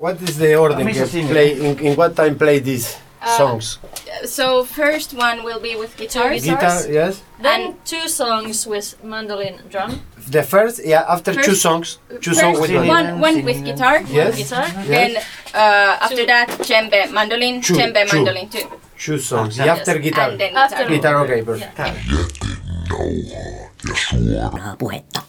[0.00, 0.76] What is the order?
[0.84, 1.28] Missä que sinne?
[1.28, 2.96] play in, in what time play these
[3.36, 3.78] songs?
[4.24, 6.44] So first one will be with guitars.
[6.44, 7.20] Guitar, yes.
[7.42, 10.00] Then And- two songs with mandolin drum.
[10.30, 11.02] The first, yeah.
[11.08, 12.86] After two songs, two First songs with one.
[12.88, 14.02] one, one with guitar.
[14.08, 14.36] Yes.
[14.36, 14.66] Guitar.
[14.86, 15.16] Then
[15.52, 18.16] uh, after that, djembe, mandolin, Two, djembe, two.
[18.16, 18.68] mandolin too.
[18.98, 19.58] Two songs.
[19.58, 20.30] Yeah, after guitar.
[20.30, 21.24] And then After- guitar.
[21.24, 21.74] Guitar, okay, perfect.
[24.78, 25.22] puhetta.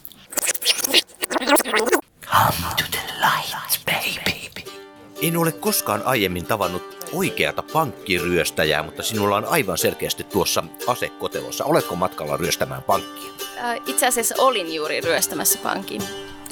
[5.22, 11.64] En ole koskaan aiemmin tavannut oikeata pankkiryöstäjää, mutta sinulla on aivan selkeästi tuossa asekotelossa.
[11.64, 13.30] Oletko matkalla ryöstämään pankkia?
[13.58, 16.02] Äh, Itse asiassa olin juuri ryöstämässä pankin.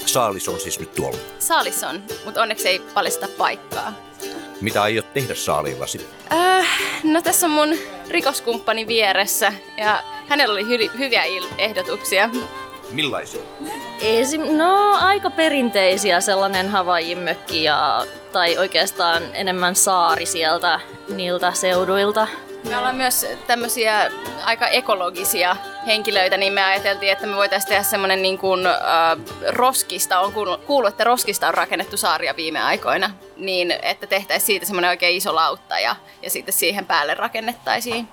[0.06, 1.18] Saalis on siis nyt tuolla.
[1.38, 3.92] Saalis on, mutta onneksi ei paljasta paikkaa.
[4.60, 6.06] Mitä aiot tehdä saaliillasi?
[6.32, 6.66] Äh,
[7.04, 7.76] no tässä on mun
[8.10, 12.30] rikoskumppani vieressä ja hänellä oli hy- hyviä il- ehdotuksia.
[12.90, 13.42] Millaisia?
[14.00, 22.28] Esim, no aika perinteisiä sellainen Havaijin mökki ja, tai oikeastaan enemmän saari sieltä niiltä seuduilta.
[22.68, 24.10] Me ollaan myös tämmöisiä
[24.44, 28.74] aika ekologisia henkilöitä, niin me ajateltiin, että me voitaisiin tehdä semmoinen niin kuin äh,
[29.48, 34.66] roskista, on kuullut, kuullut, että roskista on rakennettu saaria viime aikoina, niin että tehtäisiin siitä
[34.66, 38.08] semmoinen oikein iso lautta ja, ja sitten siihen päälle rakennettaisiin.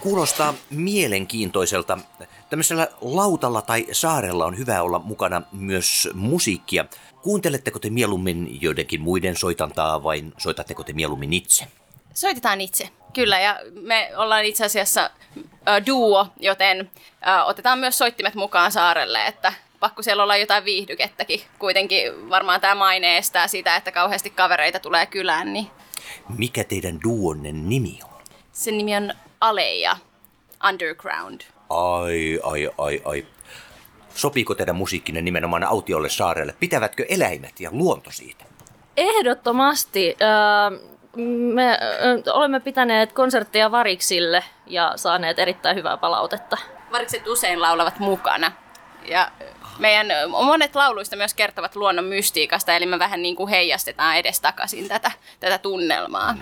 [0.00, 1.98] Kuulostaa mielenkiintoiselta.
[2.50, 6.84] Tämmöisellä lautalla tai saarella on hyvä olla mukana myös musiikkia.
[7.22, 11.64] Kuunteletteko te mieluummin joidenkin muiden soitantaa vai soitatteko te mieluummin itse?
[12.14, 15.10] Soitetaan itse, kyllä, ja me ollaan itse asiassa
[15.68, 16.90] äh, duo, joten
[17.28, 21.40] äh, otetaan myös soittimet mukaan saarelle, että pakko siellä olla jotain viihdykettäkin.
[21.58, 25.66] Kuitenkin varmaan tämä maine estää sitä, että kauheasti kavereita tulee kylään, niin
[26.38, 28.20] Mikä teidän duonne nimi on?
[28.52, 29.96] sen nimi on Aleja
[30.68, 31.40] Underground.
[31.70, 33.26] Ai, ai, ai, ai.
[34.14, 36.54] Sopiiko teidän musiikkinne nimenomaan autiolle saarelle?
[36.60, 38.44] Pitävätkö eläimet ja luonto siitä?
[38.96, 40.16] Ehdottomasti.
[40.22, 40.78] Öö,
[41.54, 41.78] me
[42.32, 46.56] olemme pitäneet konsertteja variksille ja saaneet erittäin hyvää palautetta.
[46.92, 48.52] Varikset usein laulavat mukana.
[49.04, 49.30] Ja
[49.78, 55.10] meidän monet lauluista myös kertovat luonnon mystiikasta, eli me vähän niin kuin heijastetaan edestakaisin tätä,
[55.40, 56.34] tätä tunnelmaa.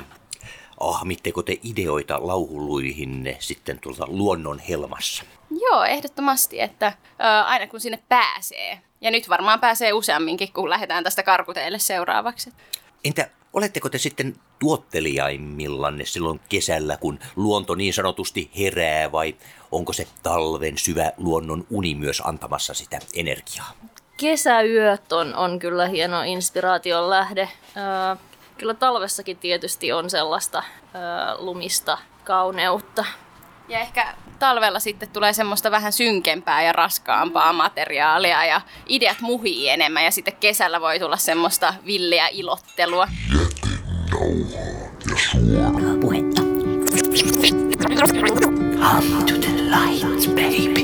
[0.81, 5.25] Ahmitteko te ideoita lauhuluihinne sitten tuolta luonnon helmassa?
[5.61, 8.81] Joo, ehdottomasti, että ö, aina kun sinne pääsee.
[9.01, 12.53] Ja nyt varmaan pääsee useamminkin, kun lähdetään tästä karkuteille seuraavaksi.
[13.05, 19.37] Entä oletteko te sitten tuottelijaimmillanne silloin kesällä, kun luonto niin sanotusti herää, vai
[19.73, 23.73] onko se talven syvä luonnon uni myös antamassa sitä energiaa?
[24.17, 27.49] Kesäyöt on, on kyllä hieno inspiraation lähde.
[27.77, 28.17] Öö,
[28.59, 30.63] kyllä talvessakin tietysti on sellaista
[30.95, 31.03] öö,
[31.39, 33.05] lumista kauneutta.
[33.69, 40.05] Ja ehkä talvella sitten tulee semmoista vähän synkempää ja raskaampaa materiaalia ja ideat muhii enemmän
[40.05, 43.09] ja sitten kesällä voi tulla semmoista villiä ilottelua.
[46.01, 46.43] puhetta.
[48.79, 50.76] Come to the light, baby.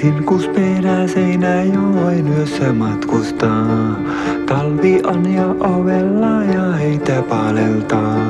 [0.00, 3.96] Silkus peräseinä joen yössä matkustaa.
[4.46, 8.26] Talvi on jo ovella ja heitä paleltaa.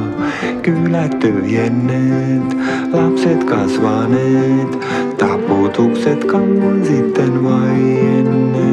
[0.63, 2.57] Kylät tyhjenneet,
[2.93, 4.79] lapset kasvaneet.
[5.19, 8.70] Taputukset kauan sitten vaienneet.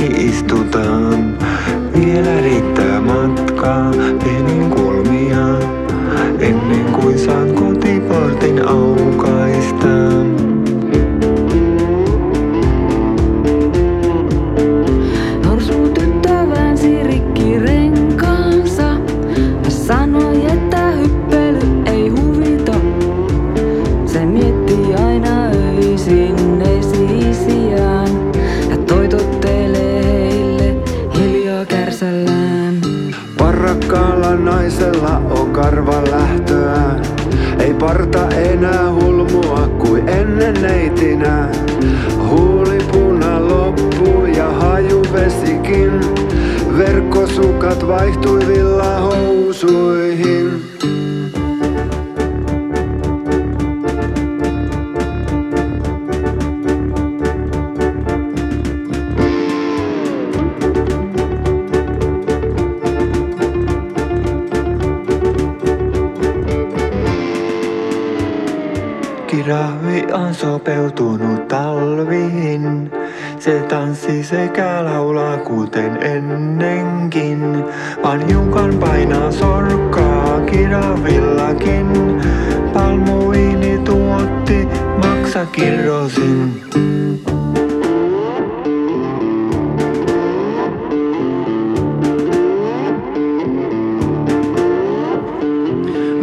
[0.00, 1.38] Vaiti istutaan.
[1.94, 2.79] Vielä riittää
[48.00, 50.62] vaihtui villahousuihin.
[69.26, 72.90] Kirahvi on sopeutunut talviin.
[73.40, 77.64] Se tanssi sekä laulaa kuten ennenkin.
[78.02, 81.86] Vaan junkan painaa sorkkaa kiravillakin.
[82.72, 86.62] Palmuini tuotti maksa kirrosin.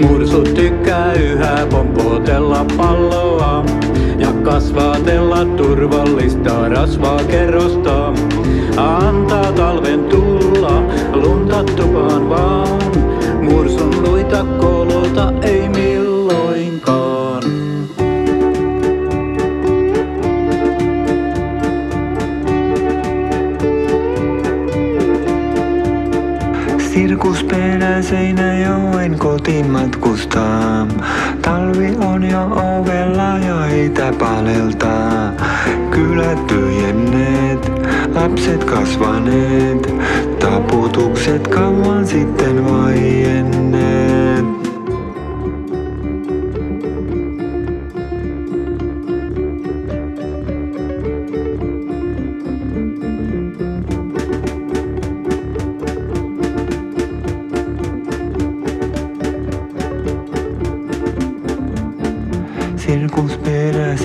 [0.01, 3.63] Mursut tykkää yhä pompotella palloa
[4.47, 8.13] kasvatella turvallista rasvaa kerrosta.
[8.77, 10.83] Antaa talven tulla,
[11.13, 12.86] lunta tupaan vaan.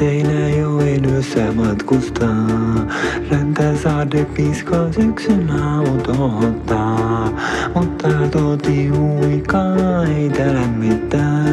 [0.03, 2.87] Seinäjoen yössä matkustaa.
[3.31, 7.29] Räntä sade piskaa syksyn autottaa.
[7.75, 11.45] Mutta toti huikaa ei tää lämmittää.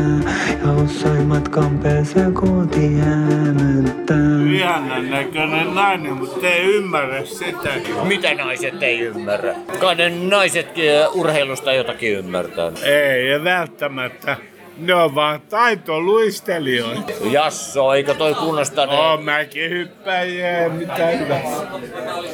[0.65, 4.17] Ja jossain matkan päässä koti hämöttää.
[4.53, 7.69] Ihanan näköinen nainen, mutta ei ymmärrä sitä.
[8.03, 9.55] Mitä naiset ei ymmärrä?
[9.79, 12.71] Kai ne naisetkin urheilusta jotakin ymmärtää.
[12.83, 14.37] Ei, ja välttämättä.
[14.79, 17.11] Ne on vaan taitoluistelijoita.
[17.31, 18.91] Jasso, eikö toi kunnosta ne...
[18.93, 21.39] Oo, mäkin hyppäjiä, mitä hyvä.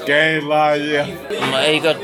[0.06, 1.06] Keilaajia.
[1.52, 1.96] No, eikö...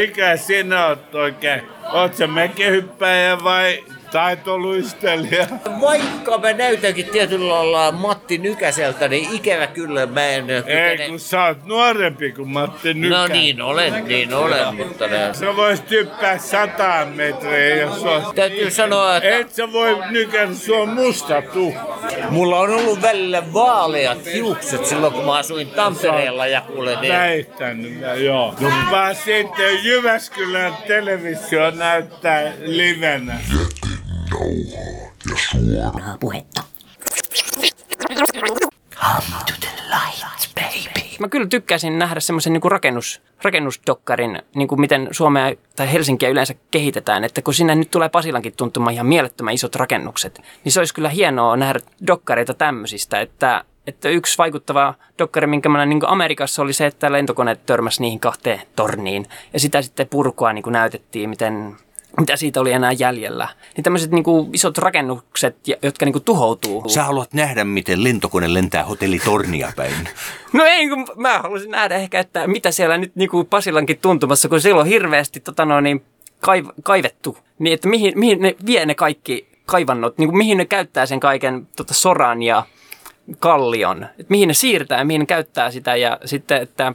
[0.00, 1.62] Mikä sinä oot oikein?
[1.92, 5.46] Oot sä mäkihyppäjä vai taitoluistelija?
[5.80, 10.50] Vaikka mä näytänkin tietyllä lailla Matti Nykäseltä, niin ikävä kyllä mä en...
[10.50, 13.16] Ei, kykene- kun sä oot nuorempi kuin Matti Nykä.
[13.16, 15.34] No niin olen, niin olen, mutta ne...
[15.34, 18.24] Sä vois hyppää sataan metriä, jos ois...
[18.34, 21.80] Täytyy sanoa, että Et sä voi nykätä, sua musta tukka.
[22.30, 27.12] mulla on ollut välillä vaaleat hiukset silloin, kun mä asuin Tampereella ja kuule niin...
[27.14, 28.54] Väittänyt, joo.
[28.90, 33.40] Vaan sitten Jyväskylän televisio näyttää livenä.
[34.30, 36.62] Suoraa puhetta.
[38.94, 41.16] Come to the light, baby.
[41.18, 46.54] Mä kyllä tykkäisin nähdä semmoisen niin rakennus, rakennusdokkarin, niin kuin miten Suomea tai Helsinkiä yleensä
[46.70, 47.24] kehitetään.
[47.24, 51.08] Että kun sinne nyt tulee Pasilankin tuntumaan ihan mielettömän isot rakennukset, niin se olisi kyllä
[51.08, 53.20] hienoa nähdä dokkareita tämmöisistä.
[53.20, 58.02] Että, että yksi vaikuttava dokkari, minkä mä näin niin Amerikassa oli se, että lentokoneet törmäsi
[58.02, 59.26] niihin kahteen torniin.
[59.52, 61.76] Ja sitä sitten purkua niin kuin näytettiin, miten
[62.18, 63.48] mitä siitä oli enää jäljellä.
[63.76, 66.88] Niin tämmöiset niin kuin isot rakennukset, jotka niin kuin tuhoutuu.
[66.88, 69.94] Sä haluat nähdä, miten lentokone lentää hotellitornia päin.
[70.52, 74.48] No ei, kun mä haluaisin nähdä ehkä, että mitä siellä nyt niin kuin Pasilankin tuntumassa,
[74.48, 76.04] kun siellä on hirveästi tota noin, niin
[76.40, 77.38] kaiv, kaivettu.
[77.58, 81.20] Niin, että mihin, mihin ne vie ne kaikki kaivannot, niin kuin mihin ne käyttää sen
[81.20, 82.62] kaiken tota, soran ja
[83.38, 84.04] kallion.
[84.04, 86.94] Että mihin ne siirtää ja mihin ne käyttää sitä ja sitten, että,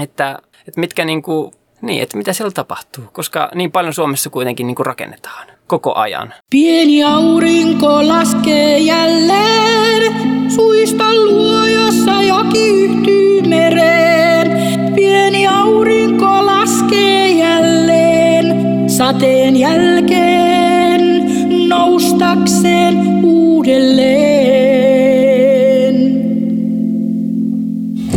[0.00, 1.52] että, että mitkä niin kuin,
[1.86, 6.34] niin, että mitä siellä tapahtuu, koska niin paljon Suomessa kuitenkin niin kuin rakennetaan koko ajan.
[6.50, 10.12] Pieni aurinko laskee jälleen,
[10.50, 14.50] suista luojossa joki yhtyy mereen.
[14.94, 18.54] Pieni aurinko laskee jälleen,
[18.90, 21.24] sateen jälkeen
[21.68, 24.54] noustakseen uudelleen.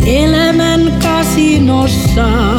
[0.06, 2.57] Elämän kasinossa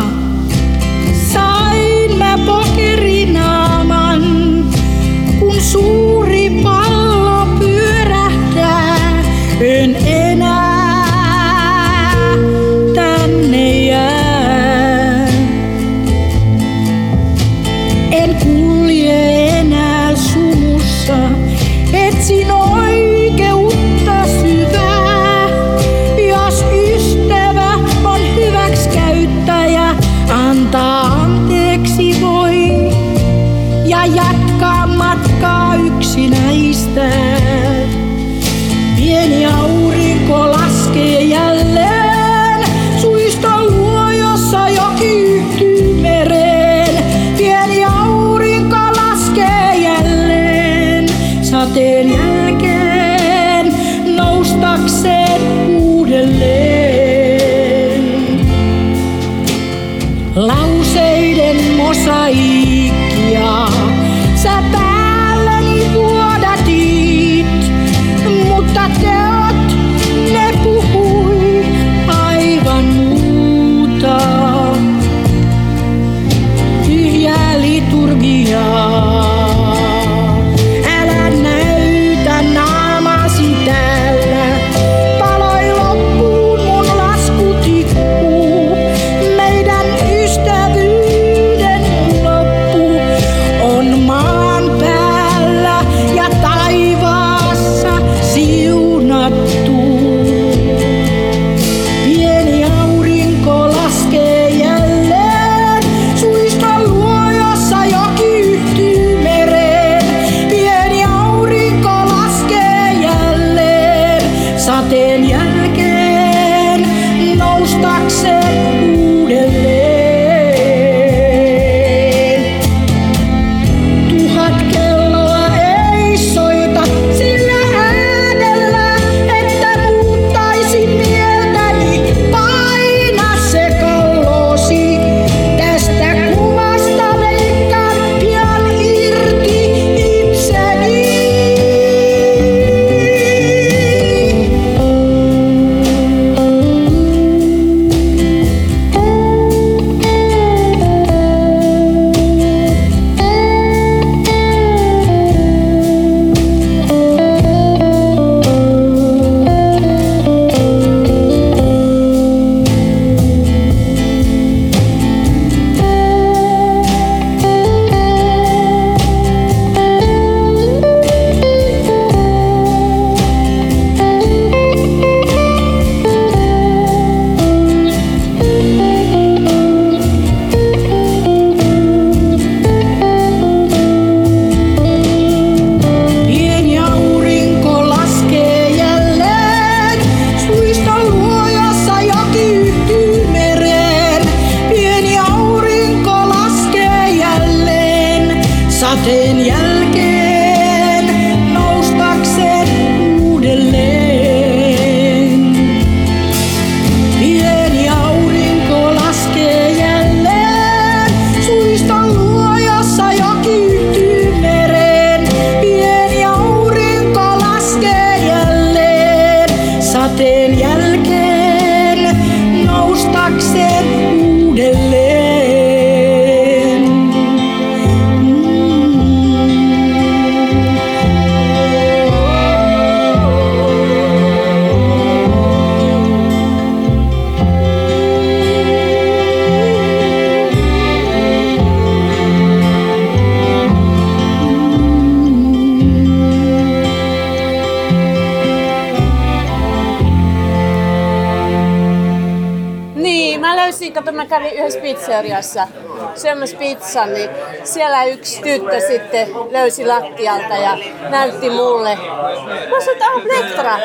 [255.10, 255.68] pizzeriassa
[256.16, 257.30] syömässä pizzan, niin
[257.64, 260.78] siellä yksi tyttö sitten löysi lattialta ja
[261.10, 261.96] näytti mulle.
[261.96, 263.80] Mä sanoin, että on Plektra.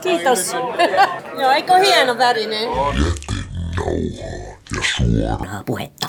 [0.00, 0.52] Kiitos.
[1.40, 2.68] Joo, eikö ole hieno värinen?
[4.96, 6.08] Suoraa puhetta.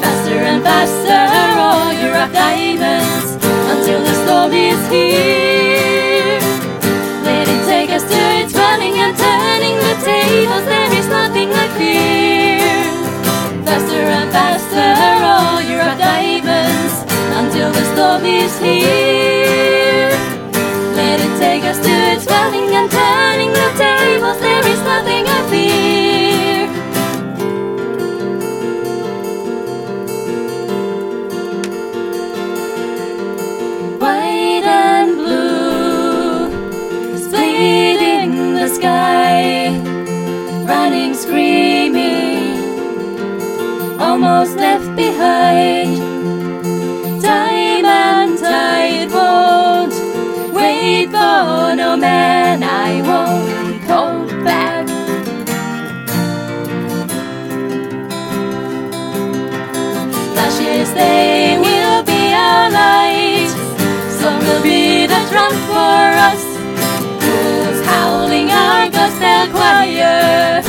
[0.00, 5.47] Faster and faster, all your rough diamonds, until the storm is here.
[7.98, 10.64] To its running and turning the tables.
[10.64, 12.60] There is nothing like fear.
[13.66, 14.94] Faster and faster,
[15.26, 16.94] all your diamonds,
[17.40, 19.07] until the storm is here.
[44.38, 45.98] Almost left behind.
[47.20, 49.92] Time and tide won't
[50.54, 54.86] wait for no man, I won't hold back.
[60.34, 63.50] Flashes, they will be our light.
[64.20, 66.44] Song will be the drum for us.
[67.24, 70.62] Wolves howling our gospel choir.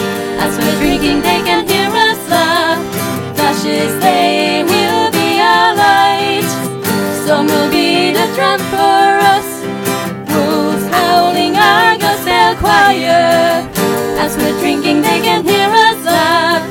[0.44, 1.79] As we're drinking, they can hear
[3.60, 6.50] ashes they will be our light.
[7.24, 9.48] Storm will be the trump for us.
[10.32, 13.68] Wolves howling our gospel choir.
[14.24, 16.63] As we're drinking, they can hear us laugh.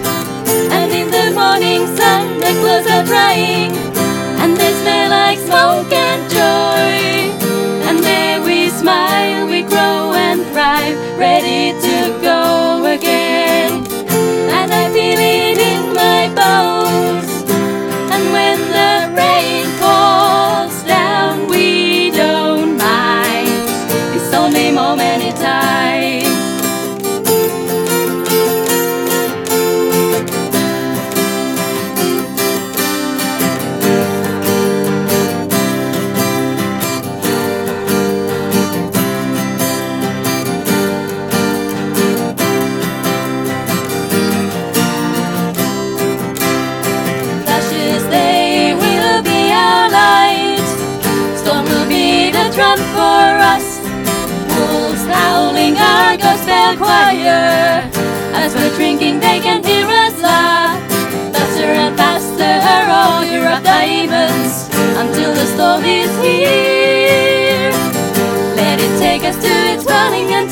[0.72, 3.72] And in the morning sun, their clothes are drying,
[4.40, 6.96] and they smell like smoke and joy.
[7.88, 13.47] And there we smile, we grow and thrive, ready to go again.
[56.78, 57.82] Choir.
[58.32, 60.78] As we're drinking, they can hear us laugh.
[61.34, 62.54] Faster and faster,
[62.98, 64.70] oh, you're of diamonds
[65.02, 67.72] until the storm is here.
[68.54, 70.48] Let it take us to its running and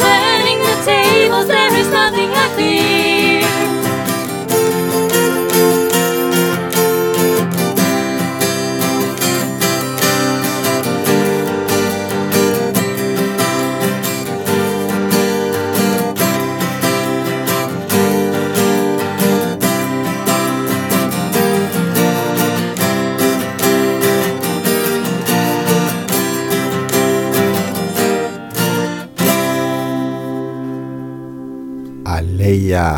[32.47, 32.95] Aleja.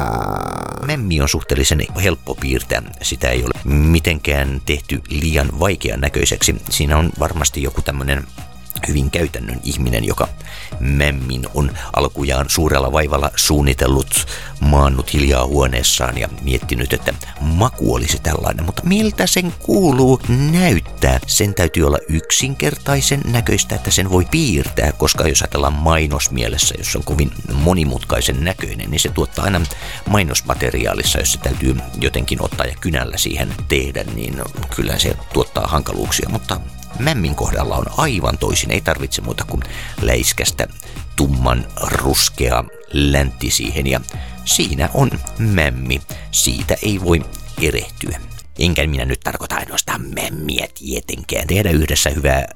[0.87, 2.83] Memmi on suhteellisen helppo piirtää.
[3.02, 6.55] Sitä ei ole mitenkään tehty liian vaikean näköiseksi.
[6.71, 8.25] Siinä on varmasti joku tämmöinen
[8.88, 10.28] hyvin käytännön ihminen, joka
[10.80, 14.26] Memmin on alkujaan suurella vaivalla suunnitellut,
[14.61, 20.20] maannut hiljaa huoneessaan ja miettinyt, että maku olisi tällainen, mutta miltä sen kuuluu
[20.53, 21.20] näyttää?
[21.26, 27.05] Sen täytyy olla yksinkertaisen näköistä, että sen voi piirtää, koska jos ajatellaan mainosmielessä, jos on
[27.05, 29.61] kovin monimutkaisen näköinen, niin se tuottaa aina
[30.09, 34.42] mainosmateriaalissa, jos se täytyy jotenkin ottaa ja kynällä siihen tehdä, niin
[34.76, 36.61] kyllä se tuottaa hankaluuksia, mutta
[36.98, 39.62] Mämmin kohdalla on aivan toisin, ei tarvitse muuta kuin
[40.03, 40.68] läiskästä
[41.16, 44.01] tumman ruskea läntti siihen ja
[44.44, 46.01] siinä on mämmi.
[46.31, 47.20] Siitä ei voi
[47.62, 48.20] erehtyä.
[48.59, 51.46] Enkä minä nyt tarkoita ainoastaan mämmiä tietenkään.
[51.46, 52.48] Tehdä yhdessä hyvää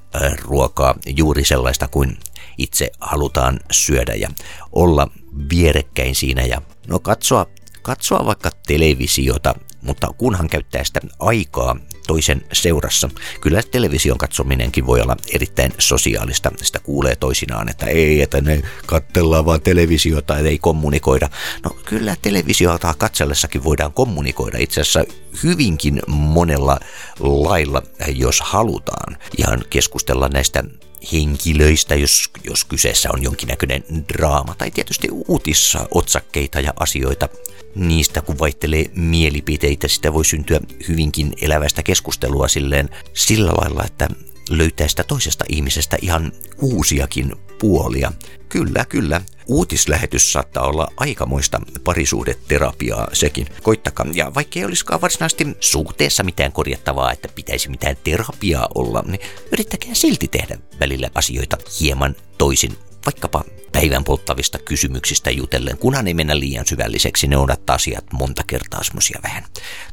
[0.42, 2.18] ruokaa, juuri sellaista kuin
[2.59, 4.29] itse halutaan syödä ja
[4.73, 5.09] olla
[5.51, 7.47] vierekkäin siinä ja no katsoa,
[7.83, 11.77] katsoa vaikka televisiota, mutta kunhan käyttää sitä aikaa
[12.12, 13.11] toisen seurassa.
[13.40, 16.51] Kyllä television katsominenkin voi olla erittäin sosiaalista.
[16.62, 21.29] Sitä kuulee toisinaan, että ei, että ne katsellaan vaan televisiota ei kommunikoida.
[21.64, 25.05] No kyllä televisiota katsellessakin voidaan kommunikoida itse asiassa
[25.42, 26.81] hyvinkin monella
[27.20, 29.16] lailla, jos halutaan.
[29.38, 30.64] Ihan keskustella näistä
[31.12, 37.29] henkilöistä, jos, jos kyseessä on jonkinnäköinen draama, tai tietysti uutissa otsakkeita ja asioita.
[37.75, 44.09] Niistä kun vaihtelee mielipiteitä, sitä voi syntyä hyvinkin elävästä keskustelua silleen sillä lailla, että
[44.50, 48.12] löytää sitä toisesta ihmisestä ihan uusiakin puolia.
[48.48, 49.20] Kyllä, kyllä.
[49.46, 53.46] Uutislähetys saattaa olla aikamoista parisuhdeterapiaa sekin.
[53.62, 54.07] Koittakaa.
[54.14, 59.20] Ja vaikka ei olisikaan varsinaisesti suhteessa mitään korjattavaa, että pitäisi mitään terapiaa olla, niin
[59.52, 62.78] yrittäkää silti tehdä välillä asioita hieman toisin.
[63.07, 68.83] Vaikkapa päivän polttavista kysymyksistä jutellen, kunhan ei mennä liian syvälliseksi, ne ovat asiat monta kertaa
[68.83, 69.44] semmosia vähän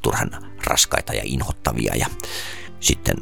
[0.01, 0.29] turhan
[0.65, 2.07] raskaita ja inhottavia ja
[2.79, 3.15] sitten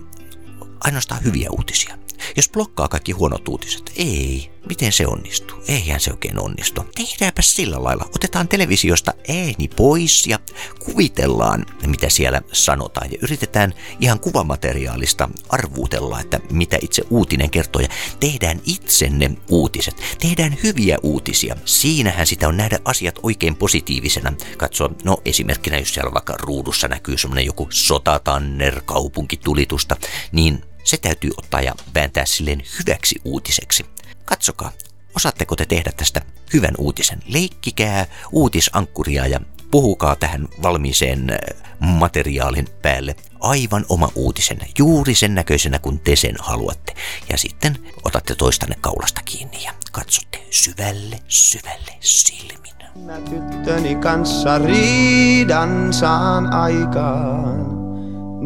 [0.79, 1.97] ainoastaan hyviä uutisia.
[2.35, 5.57] Jos blokkaa kaikki huonot uutiset, ei, miten se onnistuu?
[5.67, 6.85] Eihän se oikein onnistu.
[6.95, 8.09] Tehdäänpä sillä lailla.
[8.15, 10.39] Otetaan televisiosta ääni pois ja
[10.79, 13.11] kuvitellaan, mitä siellä sanotaan.
[13.11, 17.81] Ja yritetään ihan kuvamateriaalista arvuutella, että mitä itse uutinen kertoo.
[17.81, 17.87] Ja
[18.19, 20.01] tehdään itse ne uutiset.
[20.19, 21.55] Tehdään hyviä uutisia.
[21.65, 24.33] Siinähän sitä on nähdä asiat oikein positiivisena.
[24.57, 29.95] Katso, no esimerkkinä, jos siellä vaikka ruudussa näkyy semmoinen joku sotatanner kaupunkitulitusta,
[30.31, 33.86] niin se täytyy ottaa ja vääntää silleen hyväksi uutiseksi.
[34.26, 34.71] Katsokaa,
[35.15, 36.21] osaatteko te tehdä tästä
[36.54, 37.19] hyvän uutisen?
[37.28, 39.39] Leikkikää uutisankkuria ja
[39.71, 41.38] puhukaa tähän valmiiseen äh,
[41.80, 46.93] materiaalin päälle aivan oma uutisen, juuri sen näköisenä kuin te sen haluatte.
[47.30, 52.67] Ja sitten otatte toistanne kaulasta kiinni ja katsotte syvälle, syvälle silmin.
[52.95, 57.65] Mä tyttöni kanssa riidan saan aikaan,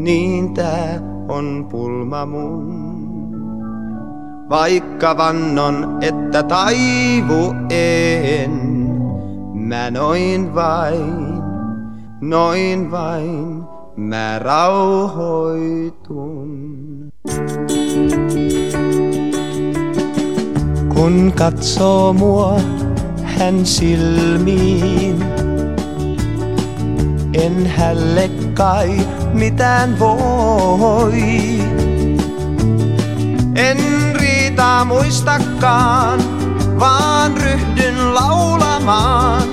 [0.04, 2.91] niin tää on pulma mun.
[4.49, 8.51] Vaikka vannon, että taivu en,
[9.53, 11.43] mä noin vain,
[12.21, 13.63] noin vain,
[13.95, 16.01] mä rauhoitun.
[20.93, 22.59] Kun katsoo mua,
[23.23, 25.25] hän silmiin.
[27.33, 28.99] En hälle kai
[29.33, 31.21] mitään voi.
[33.55, 33.77] En
[34.15, 36.19] riitä muistakaan,
[36.79, 39.43] vaan ryhdyn laulamaan.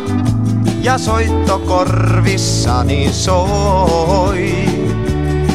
[0.83, 4.55] Ja soitto korvissani soi.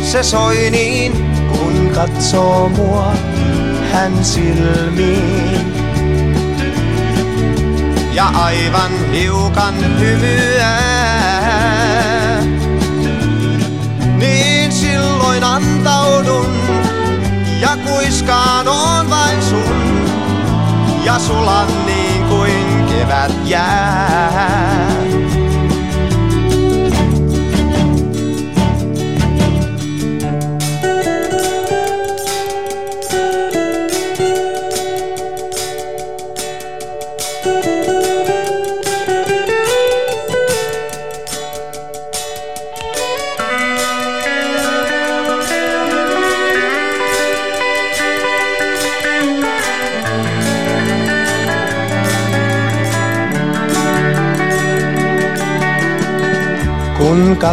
[0.02, 1.12] Se soi niin,
[1.52, 3.14] kun katsoo mua
[3.92, 5.74] hän silmiin.
[8.14, 11.13] Ja aivan hiukan hymyää.
[15.84, 16.56] Antaudun
[17.62, 20.04] ja kuiskaan on vain sun.
[21.04, 24.83] Ja sulan niin kuin kevät jää.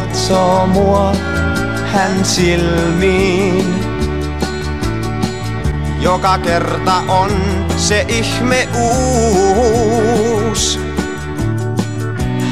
[0.01, 1.13] Katsoo mua
[1.93, 3.75] hän silmiin,
[6.01, 7.31] joka kerta on
[7.77, 10.81] se ihme uus.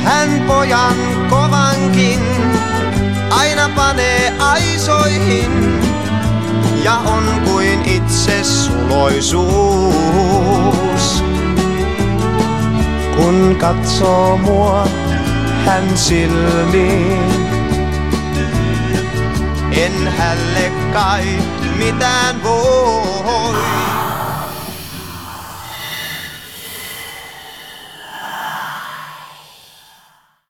[0.05, 0.97] Hän pojan
[1.31, 2.21] kovankin
[3.31, 5.81] aina panee aisoihin
[6.85, 9.95] ja on kuin itse suloisuus.
[13.17, 14.87] Kun katsoo mua
[15.65, 17.38] hän silmiin.
[19.85, 21.25] En hälle kai
[21.79, 23.88] mitään voi.